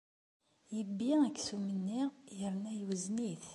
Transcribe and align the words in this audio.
Yebbi 0.75 1.09
aksum-nni 1.27 2.03
yerna 2.39 2.71
yewzen-it. 2.79 3.45